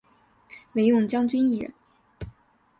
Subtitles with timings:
[0.73, 1.71] 惟用将军一人。